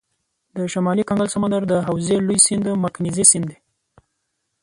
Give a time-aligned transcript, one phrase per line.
[0.55, 3.57] د شمالي کنګل سمندر د حوزې لوی سیند مکنزي سیند دی.